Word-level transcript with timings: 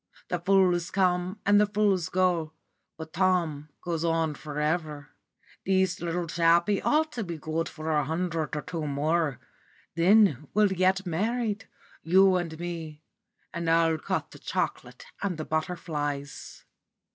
The 0.29 0.39
fools 0.39 0.89
come 0.89 1.39
and 1.45 1.61
the 1.61 1.67
fools 1.67 2.09
go, 2.09 2.53
but 2.97 3.13
Tom 3.13 3.69
goes 3.83 4.03
on 4.03 4.33
for 4.33 4.59
ever. 4.59 5.09
This 5.63 6.01
little 6.01 6.25
chappie 6.25 6.81
ought 6.81 7.11
to 7.11 7.23
be 7.23 7.37
good 7.37 7.69
for 7.69 7.91
a 7.91 8.03
hundred 8.03 8.55
or 8.55 8.63
two 8.63 8.87
more 8.87 9.39
then 9.93 10.47
we'll 10.55 10.69
be 10.69 10.91
married, 11.05 11.67
you 12.01 12.35
and 12.37 12.59
me, 12.59 13.03
and 13.53 13.69
I'll 13.69 13.99
cut 13.99 14.31
the 14.31 14.39
chocolate 14.39 15.05
and 15.21 15.37
the 15.37 15.45
butterflies." 15.45 16.65